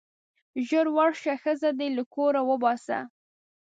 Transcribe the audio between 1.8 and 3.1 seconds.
له کوره وباسه.